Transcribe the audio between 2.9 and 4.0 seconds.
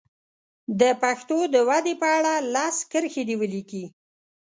کرښې دې ولیکي.